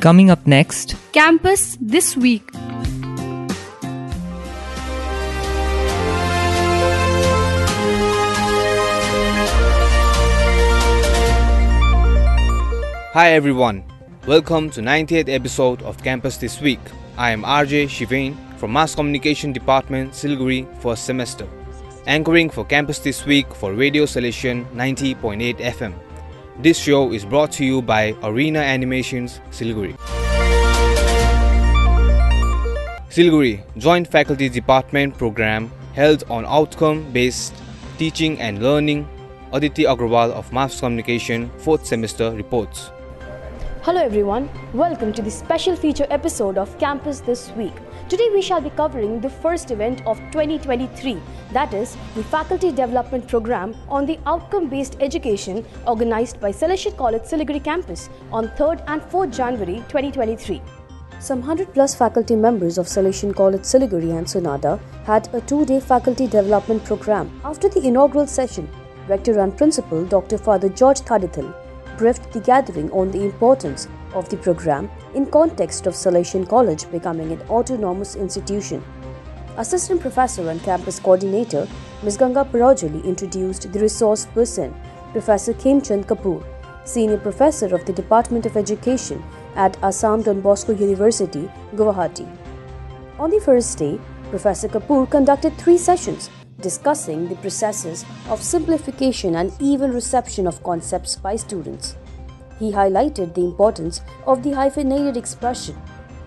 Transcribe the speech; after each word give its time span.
Coming 0.00 0.30
up 0.30 0.46
next, 0.46 0.94
Campus 1.10 1.76
This 1.80 2.16
Week. 2.16 2.48
Hi 13.12 13.32
everyone, 13.32 13.82
welcome 14.28 14.70
to 14.70 14.80
98th 14.80 15.28
episode 15.28 15.82
of 15.82 16.00
Campus 16.04 16.36
This 16.36 16.60
Week. 16.60 16.78
I 17.16 17.32
am 17.32 17.42
RJ 17.42 17.88
Shivain 17.88 18.36
from 18.56 18.72
Mass 18.72 18.94
Communication 18.94 19.52
Department, 19.52 20.12
Siliguri, 20.12 20.64
first 20.80 21.06
semester, 21.06 21.48
anchoring 22.06 22.50
for 22.50 22.64
Campus 22.64 23.00
This 23.00 23.26
Week 23.26 23.52
for 23.52 23.74
Radio 23.74 24.04
Salesian 24.04 24.64
90.8 24.76 25.58
FM. 25.58 26.07
This 26.60 26.76
show 26.76 27.12
is 27.12 27.24
brought 27.24 27.52
to 27.52 27.64
you 27.64 27.80
by 27.80 28.16
Arena 28.20 28.58
Animations, 28.58 29.40
Siliguri. 29.52 29.94
Siliguri 33.10 33.62
Joint 33.76 34.08
Faculty 34.08 34.48
Department 34.48 35.16
program 35.16 35.70
held 35.94 36.24
on 36.28 36.44
outcome-based 36.44 37.54
teaching 37.96 38.40
and 38.40 38.60
learning. 38.60 39.06
Aditi 39.52 39.84
Agrawal 39.84 40.32
of 40.32 40.52
Maths 40.52 40.80
Communication, 40.80 41.48
4th 41.62 41.86
semester 41.86 42.32
reports. 42.32 42.90
Hello 43.82 44.02
everyone, 44.02 44.50
welcome 44.74 45.12
to 45.12 45.22
the 45.22 45.30
special 45.30 45.76
feature 45.76 46.06
episode 46.10 46.58
of 46.58 46.76
Campus 46.78 47.20
This 47.20 47.50
Week. 47.52 47.72
Today 48.08 48.28
we 48.32 48.42
shall 48.42 48.60
be 48.60 48.70
covering 48.70 49.20
the 49.20 49.30
first 49.30 49.70
event 49.70 50.04
of 50.04 50.18
2023, 50.32 51.20
that 51.52 51.72
is 51.72 51.96
the 52.16 52.24
Faculty 52.24 52.72
Development 52.72 53.26
Program 53.28 53.76
on 53.88 54.04
the 54.04 54.18
Outcome-Based 54.26 54.96
Education 55.00 55.64
organized 55.86 56.40
by 56.40 56.50
Salesian 56.50 56.96
College 56.96 57.22
Siliguri 57.22 57.62
campus 57.62 58.10
on 58.32 58.48
3rd 58.58 58.82
and 58.88 59.00
4th 59.00 59.34
January 59.34 59.76
2023. 59.88 60.60
Some 61.20 61.38
100 61.38 61.72
plus 61.72 61.94
faculty 61.94 62.34
members 62.34 62.78
of 62.78 62.86
Salesian 62.86 63.34
College 63.34 63.62
Siliguri 63.62 64.18
and 64.18 64.26
Sonada 64.26 64.80
had 65.04 65.32
a 65.32 65.40
two-day 65.42 65.78
faculty 65.78 66.26
development 66.26 66.84
program. 66.84 67.40
After 67.44 67.68
the 67.68 67.86
inaugural 67.86 68.26
session, 68.26 68.68
Rector 69.06 69.38
and 69.38 69.56
Principal 69.56 70.04
Dr. 70.04 70.36
Father 70.36 70.68
George 70.68 71.00
Thadathil 71.00 71.54
briefed 71.98 72.32
the 72.32 72.40
gathering 72.40 72.90
on 72.92 73.10
the 73.10 73.22
importance 73.24 73.88
of 74.14 74.28
the 74.30 74.36
program 74.36 74.90
in 75.14 75.26
context 75.26 75.86
of 75.86 75.94
Salesian 75.94 76.48
College 76.48 76.90
becoming 76.90 77.32
an 77.32 77.42
autonomous 77.50 78.16
institution. 78.16 78.82
Assistant 79.58 80.00
Professor 80.00 80.48
and 80.50 80.62
Campus 80.62 81.00
Coordinator 81.00 81.66
Ms. 82.04 82.16
Ganga 82.16 82.44
Parajuli 82.44 83.04
introduced 83.04 83.72
the 83.72 83.80
resource 83.80 84.24
person, 84.26 84.74
Professor 85.12 85.52
Khemchand 85.52 86.06
Kapoor, 86.06 86.44
Senior 86.84 87.18
Professor 87.18 87.74
of 87.74 87.84
the 87.84 87.92
Department 87.92 88.46
of 88.46 88.56
Education 88.56 89.22
at 89.56 89.76
Assam 89.82 90.22
Don 90.22 90.40
Bosco 90.40 90.72
University, 90.72 91.50
Guwahati. 91.74 92.26
On 93.18 93.30
the 93.30 93.40
first 93.40 93.76
day, 93.78 93.98
Professor 94.30 94.68
Kapoor 94.68 95.10
conducted 95.10 95.58
three 95.58 95.76
sessions 95.76 96.30
discussing 96.60 97.28
the 97.28 97.36
processes 97.36 98.04
of 98.28 98.42
simplification 98.42 99.36
and 99.36 99.52
even 99.60 99.92
reception 99.92 100.46
of 100.46 100.62
concepts 100.62 101.16
by 101.16 101.36
students. 101.36 101.96
He 102.58 102.72
highlighted 102.72 103.34
the 103.34 103.44
importance 103.44 104.00
of 104.26 104.42
the 104.42 104.52
hyphenated 104.52 105.16
expression 105.16 105.76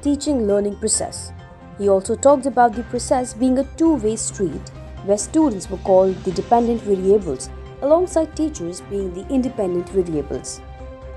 teaching 0.02 0.48
learning 0.48 0.78
process. 0.78 1.32
He 1.78 1.90
also 1.90 2.16
talked 2.16 2.46
about 2.46 2.74
the 2.74 2.84
process 2.84 3.34
being 3.34 3.60
a 3.60 3.64
two 3.76 3.96
way 3.96 4.16
street 4.16 4.70
where 5.06 5.18
students 5.18 5.70
were 5.70 5.78
called 5.80 6.16
the 6.24 6.32
dependent 6.32 6.82
variables 6.82 7.50
alongside 7.82 8.36
teachers 8.36 8.82
being 8.82 9.14
the 9.14 9.28
independent 9.30 9.90
variables. 9.90 10.62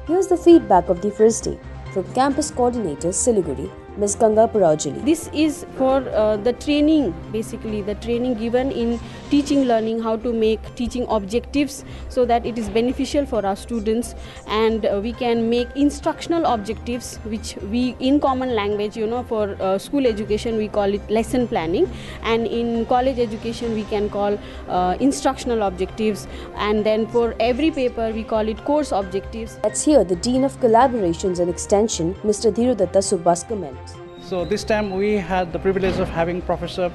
Here's 0.06 0.26
the 0.26 0.36
feedback 0.36 0.88
of 0.88 1.00
the 1.00 1.10
first 1.10 1.44
day 1.44 1.58
from 1.92 2.12
campus 2.14 2.50
coordinator 2.50 3.08
Siliguri 3.08 3.70
Ms. 3.96 4.16
Ganga 4.16 4.48
Parajuli. 4.48 5.04
This 5.04 5.30
is 5.32 5.64
for 5.76 6.02
uh, 6.10 6.36
the 6.36 6.52
training, 6.52 7.14
basically, 7.30 7.80
the 7.82 7.94
training 7.96 8.34
given 8.34 8.72
in 8.72 8.98
teaching 9.34 9.64
learning, 9.64 10.00
how 10.00 10.16
to 10.24 10.32
make 10.32 10.66
teaching 10.76 11.06
objectives 11.08 11.84
so 12.08 12.24
that 12.24 12.46
it 12.46 12.58
is 12.62 12.68
beneficial 12.68 13.26
for 13.26 13.44
our 13.44 13.56
students 13.56 14.14
and 14.46 14.86
uh, 14.86 15.00
we 15.02 15.12
can 15.12 15.48
make 15.50 15.68
instructional 15.74 16.44
objectives, 16.52 17.16
which 17.32 17.56
we, 17.70 17.96
in 17.98 18.20
common 18.20 18.54
language, 18.54 18.96
you 18.96 19.06
know, 19.06 19.22
for 19.24 19.56
uh, 19.60 19.76
school 19.76 20.06
education, 20.06 20.56
we 20.56 20.68
call 20.68 20.94
it 20.98 21.10
lesson 21.10 21.48
planning, 21.48 21.90
and 22.22 22.46
in 22.46 22.86
college 22.86 23.18
education, 23.18 23.74
we 23.74 23.84
can 23.84 24.08
call 24.08 24.38
uh, 24.68 24.96
instructional 25.00 25.62
objectives, 25.62 26.28
and 26.56 26.86
then 26.86 27.06
for 27.08 27.34
every 27.40 27.70
paper, 27.70 28.10
we 28.12 28.22
call 28.22 28.48
it 28.54 28.64
course 28.64 28.92
objectives. 28.92 29.58
Let's 29.64 29.84
hear 29.84 30.04
the 30.04 30.16
Dean 30.16 30.44
of 30.44 30.60
Collaborations 30.60 31.40
and 31.40 31.50
Extension, 31.50 32.14
Mr. 32.22 32.52
Dhirodatta 32.52 33.02
Subbas 33.10 33.46
comment. 33.48 33.96
So 34.22 34.44
this 34.44 34.64
time 34.64 34.90
we 34.92 35.16
had 35.16 35.52
the 35.52 35.58
privilege 35.58 35.98
of 35.98 36.08
having 36.08 36.40
Professor 36.40 36.90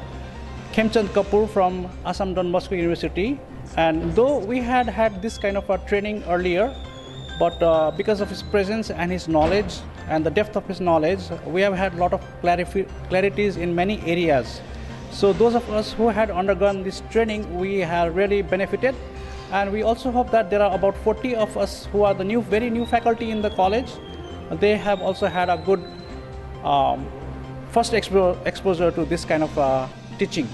Khemchand 0.74 1.07
Kapoor 1.09 1.50
from 1.50 1.90
Assam 2.06 2.34
Don 2.34 2.52
Bosco 2.52 2.75
University. 2.75 3.40
And 3.75 4.13
though 4.16 4.38
we 4.38 4.59
had 4.59 4.88
had 4.88 5.22
this 5.22 5.38
kind 5.38 5.57
of 5.57 5.69
a 5.69 5.78
training 5.80 6.24
earlier, 6.28 6.75
but 7.40 7.62
uh, 7.63 7.91
because 7.91 8.22
of 8.22 8.30
his 8.30 8.44
presence 8.44 8.91
and 8.91 9.12
his 9.12 9.28
knowledge 9.28 9.80
and 10.07 10.25
the 10.25 10.30
depth 10.30 10.56
of 10.56 10.68
his 10.68 10.80
knowledge, 10.80 11.22
we 11.46 11.62
have 11.62 11.74
had 11.74 11.94
a 11.94 11.97
lot 11.97 12.13
of 12.13 12.22
clarities 12.41 13.57
in 13.57 13.74
many 13.74 14.00
areas. 14.06 14.62
So 15.12 15.34
those 15.34 15.56
of 15.56 15.68
us 15.72 15.91
who 15.94 16.09
had 16.09 16.30
undergone 16.30 16.84
this 16.84 17.01
training, 17.09 17.57
we 17.59 17.80
have 17.80 18.16
really 18.16 18.41
benefited. 18.44 18.96
And 19.51 19.72
we 19.72 19.81
also 19.81 20.12
hope 20.12 20.30
that 20.30 20.51
there 20.51 20.62
are 20.62 20.75
about 20.75 20.96
40 20.97 21.36
of 21.36 21.57
us 21.57 21.88
who 21.88 22.03
are 22.03 22.13
the 22.13 22.24
new, 22.24 22.41
very 22.41 22.69
new 22.69 22.86
faculty 22.86 23.31
in 23.31 23.41
the 23.41 23.50
college. 23.50 23.91
They 24.51 24.78
have 24.78 25.01
also 25.01 25.25
had 25.25 25.50
a 25.50 25.57
good 25.57 25.84
um, 26.63 27.07
first 27.72 27.94
expo- 27.94 28.38
exposure 28.46 28.91
to 28.91 29.06
this 29.06 29.25
kind 29.25 29.41
of 29.41 29.57
uh, 29.57 29.88
teaching. 30.19 30.47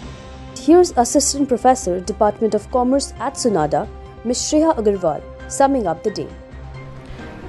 Here's 0.55 0.91
Assistant 0.95 1.49
Professor, 1.49 1.99
Department 1.99 2.53
of 2.55 2.71
Commerce 2.71 3.13
at 3.19 3.33
Sonada, 3.33 3.87
Ms. 4.23 4.39
Shreya 4.43 4.75
Agarwal, 4.77 5.21
summing 5.51 5.87
up 5.87 6.03
the 6.03 6.11
day. 6.11 6.27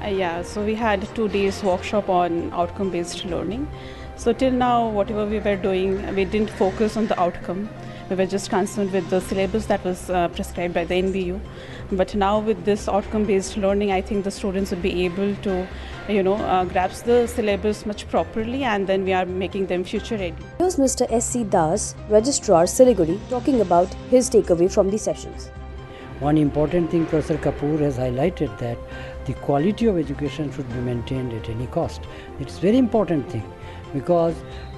Uh, 0.03 0.09
yeah, 0.09 0.43
so 0.43 0.65
we 0.65 0.75
had 0.75 1.09
two 1.15 1.29
days 1.29 1.63
workshop 1.63 2.09
on 2.09 2.53
outcome 2.53 2.91
based 2.91 3.25
learning. 3.25 3.69
So 4.17 4.33
till 4.33 4.51
now, 4.51 4.89
whatever 4.89 5.27
we 5.27 5.39
were 5.39 5.57
doing, 5.57 6.15
we 6.15 6.25
didn't 6.25 6.51
focus 6.51 6.97
on 6.97 7.07
the 7.07 7.19
outcome. 7.21 7.69
We 8.09 8.15
were 8.15 8.27
just 8.27 8.51
concerned 8.51 8.93
with 8.93 9.11
the 9.11 9.21
syllabus 9.21 9.67
that 9.67 9.85
was 9.85 10.11
uh, 10.11 10.29
prescribed 10.29 10.75
by 10.75 10.85
the 10.85 10.95
NBU. 10.95 11.41
But 11.91 12.15
now 12.15 12.39
with 12.39 12.65
this 12.65 12.89
outcome 12.89 13.25
based 13.25 13.57
learning, 13.57 13.91
I 13.91 14.01
think 14.01 14.23
the 14.23 14.31
students 14.31 14.71
would 14.71 14.81
be 14.81 15.05
able 15.05 15.35
to, 15.43 15.67
you 16.09 16.23
know, 16.23 16.35
uh, 16.35 16.65
grasp 16.65 17.05
the 17.05 17.27
syllabus 17.27 17.85
much 17.85 18.09
properly 18.09 18.63
and 18.63 18.87
then 18.87 19.05
we 19.05 19.13
are 19.13 19.27
making 19.27 19.67
them 19.67 19.83
future 19.83 20.17
ready. 20.17 20.37
Here's 20.59 20.77
Mr. 20.77 21.11
S.C. 21.11 21.43
Das, 21.45 21.97
Registrar 22.09 22.67
Siliguri, 22.67 23.19
talking 23.29 23.61
about 23.61 23.93
his 24.09 24.31
takeaway 24.31 24.71
from 24.71 24.89
the 24.89 24.99
sessions. 24.99 25.51
One 26.21 26.39
important 26.39 26.93
thing 26.93 27.07
Professor 27.07 27.37
Kapoor 27.39 27.81
has 27.81 27.99
highlighted 27.99 28.57
that 28.59 28.79
the 29.27 29.35
quality 29.35 29.87
of 29.87 29.99
education 29.99 30.53
should 30.53 30.69
be 30.69 30.81
maintained 30.81 31.33
at 31.33 31.49
any 31.49 31.67
cost. 31.67 32.03
It's 32.39 32.59
very 32.59 32.79
important 32.79 33.29
thing 33.31 33.53
because 33.93 34.37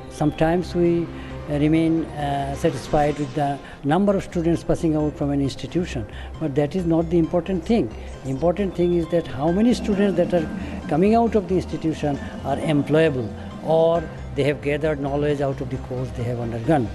sometimes 0.09 0.75
we 0.75 1.07
remain 1.49 2.05
uh, 2.05 2.55
satisfied 2.57 3.19
with 3.19 3.35
the 3.35 3.59
number 3.85 4.15
of 4.15 4.25
students 4.25 4.63
passing 4.63 4.97
out 4.97 5.17
from 5.17 5.31
an 5.31 5.41
institution. 5.41 6.07
But 6.41 6.55
that 6.57 6.77
is 6.77 6.85
not 6.85 7.09
the 7.11 7.19
important 7.19 7.65
thing. 7.65 7.95
Important 8.27 8.77
thing 8.77 8.95
is 8.95 9.09
that 9.09 9.27
how 9.27 9.51
many 9.51 9.73
students 9.75 10.17
that 10.17 10.35
are 10.35 10.49
coming 10.89 11.15
out 11.15 11.35
of 11.35 11.49
the 11.49 11.55
institution 11.57 12.19
are 12.45 12.57
employable 12.57 13.29
or 13.65 14.03
they 14.35 14.45
have 14.45 14.63
gathered 14.63 15.01
knowledge 15.01 15.41
out 15.41 15.61
of 15.61 15.71
the 15.71 15.79
course 15.89 16.09
they 16.17 16.23
have 16.25 16.41
undergone. 16.41 16.89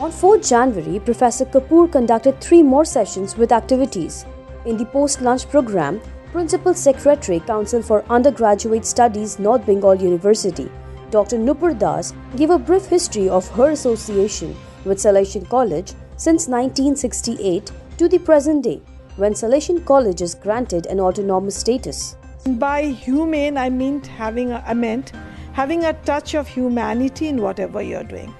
On 0.00 0.10
4th 0.10 0.48
January, 0.48 0.98
Professor 1.00 1.44
Kapoor 1.44 1.90
conducted 1.90 2.40
three 2.40 2.62
more 2.62 2.84
sessions 2.84 3.36
with 3.36 3.52
activities. 3.52 4.24
In 4.64 4.76
the 4.76 4.84
post 4.86 5.20
lunch 5.20 5.48
program, 5.48 6.00
Principal 6.32 6.74
Secretary, 6.74 7.40
Council 7.40 7.82
for 7.82 8.04
Undergraduate 8.08 8.86
Studies, 8.86 9.38
North 9.38 9.66
Bengal 9.66 9.94
University, 9.94 10.70
Dr. 11.12 11.36
Nupur 11.36 11.78
Das 11.78 12.14
gave 12.36 12.48
a 12.48 12.58
brief 12.58 12.86
history 12.86 13.28
of 13.28 13.46
her 13.50 13.72
association 13.72 14.56
with 14.86 14.96
Salesian 14.96 15.46
College 15.46 15.92
since 16.16 16.48
1968 16.48 17.70
to 17.98 18.08
the 18.08 18.18
present 18.18 18.64
day, 18.64 18.80
when 19.16 19.34
Salesian 19.34 19.84
College 19.84 20.22
is 20.22 20.34
granted 20.34 20.86
an 20.86 21.00
autonomous 21.00 21.56
status. 21.56 22.16
By 22.46 22.84
humane, 22.84 23.58
I 23.58 23.68
meant 23.68 24.06
having 24.06 24.52
a, 24.52 24.64
I 24.66 24.72
meant 24.72 25.12
having 25.52 25.84
a 25.84 25.92
touch 25.92 26.34
of 26.34 26.48
humanity 26.48 27.28
in 27.28 27.42
whatever 27.42 27.82
you're 27.82 28.04
doing. 28.04 28.34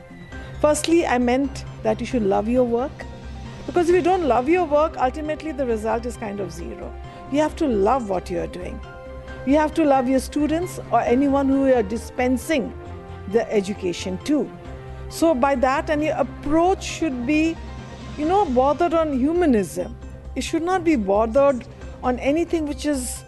Firstly, 0.63 1.05
I 1.05 1.19
meant 1.19 1.67
that 1.83 2.01
you 2.01 2.07
should 2.07 2.23
love 2.23 2.49
your 2.49 2.65
work. 2.65 3.05
Because 3.67 3.91
if 3.91 3.95
you 3.95 4.01
don't 4.01 4.27
love 4.27 4.49
your 4.49 4.65
work, 4.65 4.97
ultimately 4.97 5.53
the 5.53 5.67
result 5.67 6.07
is 6.07 6.17
kind 6.17 6.41
of 6.41 6.51
zero. 6.51 6.91
You 7.31 7.41
have 7.41 7.55
to 7.57 7.67
love 7.67 8.09
what 8.09 8.31
you're 8.31 8.47
doing. 8.47 8.81
You 9.45 9.57
have 9.57 9.75
to 9.75 9.85
love 9.85 10.09
your 10.09 10.21
students 10.21 10.79
or 10.93 11.01
anyone 11.01 11.49
who 11.49 11.67
you 11.67 11.75
are 11.75 11.83
dispensing 11.83 12.73
the 13.33 13.51
education 13.53 14.19
to. 14.19 14.49
So, 15.09 15.35
by 15.35 15.57
that, 15.57 15.91
and 15.91 16.03
your 16.03 16.15
approach 16.17 16.85
should 16.85 17.27
be, 17.27 17.57
you 18.17 18.25
know, 18.25 18.45
bothered 18.45 18.95
on 18.95 19.19
humanism. 19.19 19.97
It 20.37 20.43
should 20.43 20.63
not 20.63 20.85
be 20.85 20.95
bothered 20.95 21.67
on 22.03 22.21
anything 22.21 22.67
which 22.67 22.87
is 22.87 23.25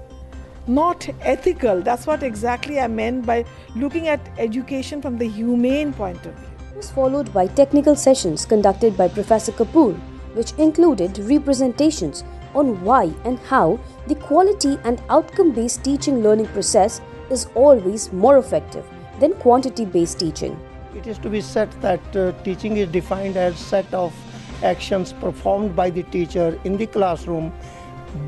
not 0.66 1.08
ethical. 1.20 1.82
That's 1.82 2.06
what 2.06 2.22
exactly 2.22 2.78
I 2.78 2.87
meant 2.87 3.26
by 3.26 3.44
looking 3.75 4.08
at 4.08 4.20
education 4.38 5.02
from 5.02 5.19
the 5.19 5.28
humane 5.28 5.93
point 5.93 6.25
of 6.25 6.34
view. 6.34 6.49
It 6.70 6.76
was 6.76 6.90
followed 6.90 7.32
by 7.32 7.49
technical 7.49 7.96
sessions 7.96 8.46
conducted 8.46 8.96
by 8.96 9.08
Professor 9.08 9.52
Kapoor, 9.52 9.94
which 10.34 10.52
included 10.52 11.19
representations 11.19 12.25
on 12.55 12.83
why 12.85 13.12
and 13.25 13.39
how 13.41 13.79
the 14.06 14.15
quality 14.15 14.79
and 14.85 15.03
outcome 15.09 15.53
based 15.53 15.83
teaching 15.85 16.23
learning 16.23 16.47
process 16.49 17.01
is 17.31 17.47
always 17.55 18.12
more 18.12 18.39
effective 18.39 18.85
than 19.21 19.33
quantity 19.35 19.85
based 19.85 20.19
teaching. 20.19 20.59
It 20.95 21.06
is 21.06 21.19
to 21.19 21.31
be 21.31 21.41
said 21.41 21.73
that 21.83 22.17
uh, 22.17 22.33
teaching 22.45 22.77
is 22.77 22.89
defined 22.89 23.37
as 23.37 23.55
a 23.55 23.65
set 23.65 23.93
of 23.93 24.15
actions 24.62 25.12
performed 25.12 25.75
by 25.75 25.91
the 25.91 26.03
teacher 26.05 26.59
in 26.65 26.77
the 26.77 26.87
classroom 26.87 27.53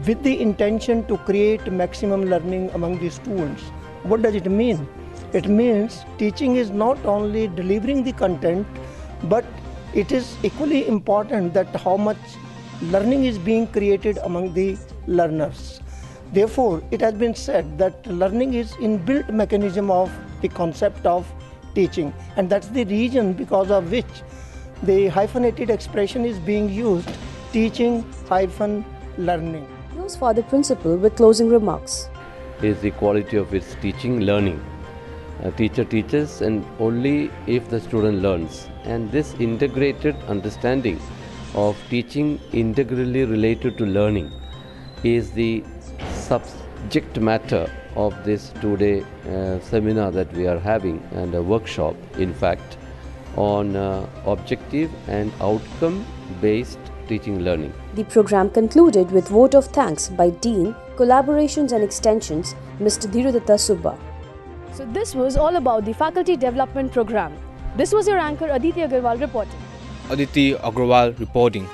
with 0.07 0.23
the 0.23 0.41
intention 0.41 1.07
to 1.07 1.17
create 1.19 1.71
maximum 1.71 2.25
learning 2.25 2.71
among 2.71 2.99
the 2.99 3.11
students. 3.11 3.63
What 4.03 4.23
does 4.23 4.35
it 4.35 4.51
mean? 4.51 4.89
It 5.33 5.49
means 5.49 6.05
teaching 6.19 6.57
is 6.57 6.71
not 6.71 7.05
only 7.05 7.49
delivering 7.49 8.03
the 8.05 8.13
content, 8.13 8.67
but 9.25 9.45
it 9.95 10.13
is 10.13 10.37
equally 10.43 10.87
important 10.87 11.55
that 11.55 11.75
how 11.77 11.97
much 11.97 12.19
learning 12.83 13.25
is 13.25 13.39
being 13.39 13.67
created 13.67 14.19
among 14.19 14.53
the 14.55 14.77
learners. 15.07 15.81
Therefore, 16.33 16.83
it 16.91 17.01
has 17.01 17.15
been 17.15 17.35
said 17.35 17.79
that 17.79 18.07
learning 18.07 18.55
is 18.55 18.73
inbuilt 18.73 19.31
mechanism 19.31 19.91
of 19.91 20.13
the 20.43 20.49
concept 20.49 21.07
of 21.07 21.27
teaching, 21.75 22.13
and 22.37 22.51
that's 22.51 22.69
the 22.69 22.85
reason 22.85 23.33
because 23.33 23.71
of 23.71 23.91
which 23.91 24.23
the 24.83 25.09
hyphenated 25.09 25.71
expression 25.71 26.25
is 26.25 26.39
being 26.39 26.69
used 26.69 27.09
teaching 27.53 28.05
hyphen 28.29 28.85
learning. 29.17 29.67
Here's 29.95 30.17
Father 30.17 30.43
Principal 30.43 30.97
with 30.97 31.17
closing 31.17 31.49
remarks. 31.49 32.09
Is 32.63 32.81
the 32.81 32.91
quality 32.91 33.37
of 33.37 33.55
its 33.55 33.75
teaching 33.81 34.21
learning. 34.21 34.63
A 35.43 35.51
teacher 35.51 35.85
teaches 35.85 36.41
and 36.41 36.65
only 36.79 37.31
if 37.47 37.69
the 37.69 37.81
student 37.81 38.23
learns. 38.23 38.69
And 38.85 39.11
this 39.11 39.35
integrated 39.35 40.17
understanding 40.29 41.01
of 41.55 41.77
teaching 41.89 42.41
integrally 42.53 43.25
related 43.25 43.79
to 43.79 43.87
learning 43.87 44.31
is 45.05 45.31
the 45.33 45.65
subject 46.13 47.19
matter 47.19 47.71
of 47.95 48.15
this 48.25 48.53
two 48.61 48.77
day 48.77 49.05
uh, 49.29 49.59
seminar 49.61 50.11
that 50.11 50.33
we 50.33 50.47
are 50.47 50.59
having 50.59 51.03
and 51.13 51.35
a 51.35 51.43
workshop, 51.43 51.95
in 52.19 52.35
fact, 52.35 52.77
on 53.37 53.77
uh, 53.77 54.07
objective 54.27 54.91
and 55.09 55.33
outcome 55.41 56.05
based 56.41 56.79
teaching 57.09 57.41
learning. 57.41 57.73
The 57.95 58.05
program 58.05 58.51
concluded 58.51 59.11
with 59.11 59.29
vote 59.29 59.55
of 59.55 59.67
thanks 59.67 60.09
by 60.09 60.31
Dean, 60.31 60.75
Collaborations 60.97 61.73
and 61.73 61.85
Extensions, 61.85 62.55
Mr. 62.81 63.11
Dhirudatta 63.11 63.57
Subba. 63.67 63.99
So 64.73 64.85
this 64.87 65.15
was 65.15 65.37
all 65.37 65.57
about 65.57 65.85
the 65.85 65.95
faculty 65.95 66.37
development 66.37 66.93
program. 66.93 67.33
This 67.77 67.93
was 67.93 68.09
your 68.09 68.19
anchor 68.19 68.49
Aditi 68.51 68.81
Agarwal 68.81 69.21
reporting. 69.21 69.66
Aditi 70.11 70.55
Agrawal 70.55 71.19
reporting. 71.19 71.69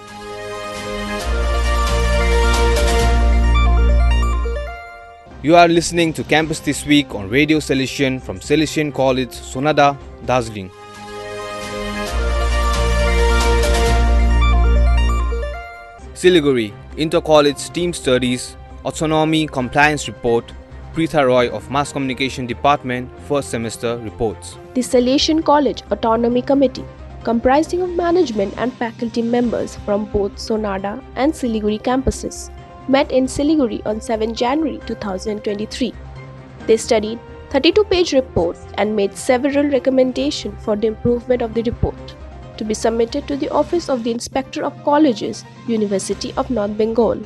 You 5.43 5.56
are 5.56 5.69
listening 5.69 6.12
to 6.14 6.25
Campus 6.25 6.61
This 6.61 6.87
Week 6.87 7.14
on 7.14 7.29
Radio 7.29 7.58
Salesian 7.58 8.23
from 8.23 8.38
Salesian 8.38 8.94
College, 8.94 9.31
Sonada, 9.31 9.99
Darjeeling. 10.25 10.70
Siliguri 16.14 16.73
Inter-College 16.96 17.70
Team 17.70 17.93
Studies 17.93 18.56
Autonomy 18.84 19.49
Compliance 19.49 20.06
Report 20.06 20.44
Preetha 20.94 21.26
Roy 21.26 21.49
of 21.50 21.69
Mass 21.69 21.93
Communication 21.93 22.46
Department 22.46 23.11
First 23.29 23.50
Semester 23.50 23.99
Reports 23.99 24.56
The 24.75 24.82
Salesian 24.82 25.44
College 25.44 25.82
Autonomy 25.90 26.43
Committee 26.43 26.84
comprising 27.25 27.83
of 27.83 27.91
management 27.91 28.55
and 28.57 28.73
faculty 28.73 29.23
members 29.23 29.77
from 29.85 30.07
both 30.07 30.33
Sonada 30.37 31.03
and 31.17 31.33
Siliguri 31.33 31.81
campuses 31.81 32.51
met 32.89 33.13
in 33.13 33.27
Siliguri 33.27 33.85
on 33.87 34.01
7 34.01 34.35
January 34.35 34.81
2023. 34.87 35.93
They 36.67 36.77
studied 36.77 37.19
32 37.51 37.85
page 37.85 38.13
report 38.13 38.57
and 38.75 38.97
made 38.97 39.17
several 39.17 39.69
recommendations 39.69 40.65
for 40.65 40.75
the 40.75 40.87
improvement 40.89 41.43
of 41.43 41.55
the 41.55 41.63
report 41.63 42.17
to 42.57 42.65
be 42.65 42.75
submitted 42.75 43.27
to 43.29 43.37
the 43.37 43.49
Office 43.51 43.89
of 43.89 44.05
the 44.05 44.11
Inspector 44.11 44.63
of 44.63 44.85
Colleges, 44.85 45.45
University 45.67 46.33
of 46.37 46.51
North 46.51 46.77
Bengal. 46.77 47.21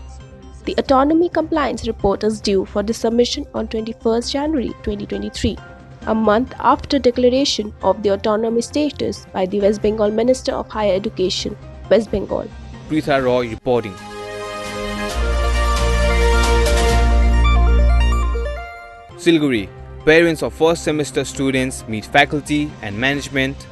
The 0.65 0.75
Autonomy 0.79 1.29
Compliance 1.29 1.87
Report 1.87 2.25
is 2.25 2.41
due 2.41 2.65
for 2.65 2.83
the 2.83 2.95
submission 2.95 3.47
on 3.55 3.69
21 3.69 4.23
January 4.23 4.69
2023, 4.83 5.57
a 6.07 6.15
month 6.15 6.55
after 6.61 6.99
declaration 6.99 7.73
of 7.83 8.03
the 8.03 8.11
autonomy 8.11 8.61
status 8.61 9.27
by 9.33 9.47
the 9.47 9.61
West 9.61 9.83
Bengal 9.83 10.11
Minister 10.11 10.53
of 10.53 10.69
Higher 10.69 10.95
Education, 10.95 11.57
West 11.91 12.11
Bengal. 12.11 12.49
Preetha 12.89 13.23
Roy 13.23 13.49
reporting. 13.51 13.95
Siliguri 19.17 19.69
Parents 20.05 20.43
of 20.45 20.55
first 20.55 20.85
semester 20.85 21.25
students 21.25 21.83
meet 21.89 22.05
faculty 22.05 22.71
and 22.83 22.97
management. 22.97 23.67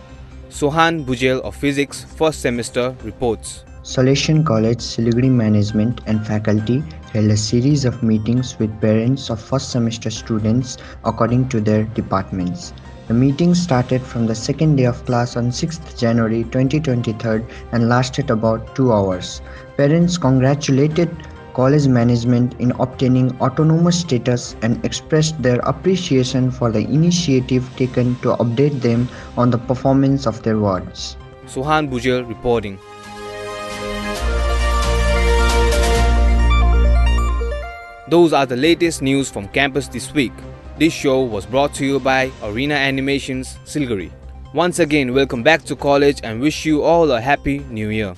Sohan 0.50 1.04
Bhujel 1.04 1.40
of 1.42 1.54
Physics 1.54 2.04
first 2.16 2.40
semester 2.40 2.96
reports. 3.04 3.64
Salesian 3.84 4.46
College 4.46 4.78
Siliguri 4.78 5.28
management 5.30 6.00
and 6.06 6.26
faculty 6.26 6.82
held 7.12 7.30
a 7.30 7.36
series 7.36 7.84
of 7.84 8.02
meetings 8.02 8.58
with 8.58 8.80
parents 8.80 9.28
of 9.28 9.38
first 9.38 9.72
semester 9.72 10.08
students 10.08 10.78
according 11.04 11.50
to 11.50 11.60
their 11.60 11.84
departments. 11.84 12.72
The 13.08 13.12
meeting 13.12 13.54
started 13.54 14.00
from 14.00 14.26
the 14.26 14.34
second 14.34 14.76
day 14.76 14.84
of 14.84 15.04
class 15.04 15.36
on 15.36 15.50
6th 15.50 15.98
January 15.98 16.44
2023 16.44 17.42
and 17.72 17.90
lasted 17.90 18.30
about 18.30 18.74
2 18.74 18.90
hours. 18.90 19.42
Parents 19.76 20.16
congratulated 20.16 21.14
college 21.52 21.86
management 21.86 22.58
in 22.60 22.70
obtaining 22.80 23.38
autonomous 23.38 24.00
status 24.00 24.56
and 24.62 24.82
expressed 24.82 25.42
their 25.42 25.60
appreciation 25.64 26.50
for 26.50 26.72
the 26.72 26.80
initiative 26.80 27.68
taken 27.76 28.16
to 28.20 28.34
update 28.36 28.80
them 28.80 29.06
on 29.36 29.50
the 29.50 29.58
performance 29.58 30.26
of 30.26 30.42
their 30.42 30.58
wards. 30.58 31.18
Sohan 31.46 31.90
Bhujel 31.90 32.26
reporting. 32.26 32.78
Those 38.06 38.34
are 38.34 38.44
the 38.44 38.56
latest 38.56 39.00
news 39.00 39.30
from 39.30 39.48
campus 39.48 39.88
this 39.88 40.12
week. 40.12 40.32
This 40.78 40.92
show 40.92 41.22
was 41.22 41.46
brought 41.46 41.72
to 41.74 41.86
you 41.86 41.98
by 41.98 42.30
Arena 42.42 42.74
Animations 42.74 43.56
Siliguri. 43.64 44.10
Once 44.52 44.78
again, 44.78 45.14
welcome 45.14 45.42
back 45.42 45.64
to 45.64 45.74
college 45.74 46.20
and 46.22 46.38
wish 46.38 46.66
you 46.66 46.82
all 46.82 47.10
a 47.10 47.20
happy 47.20 47.60
new 47.70 47.88
year. 47.88 48.14